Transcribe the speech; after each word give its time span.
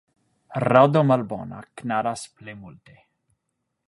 Rado 0.69 1.01
malbona 1.09 1.59
knaras 1.81 2.23
plej 2.39 2.57
multe. 2.63 2.95